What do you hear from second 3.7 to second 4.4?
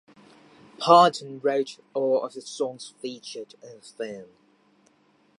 the film.